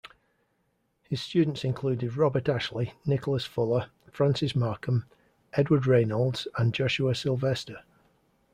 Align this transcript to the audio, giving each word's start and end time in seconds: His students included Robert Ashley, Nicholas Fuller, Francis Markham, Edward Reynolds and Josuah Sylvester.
His 1.03 1.21
students 1.21 1.63
included 1.63 2.17
Robert 2.17 2.49
Ashley, 2.49 2.95
Nicholas 3.05 3.45
Fuller, 3.45 3.91
Francis 4.11 4.55
Markham, 4.55 5.05
Edward 5.53 5.85
Reynolds 5.85 6.47
and 6.57 6.73
Josuah 6.73 7.13
Sylvester. 7.15 7.83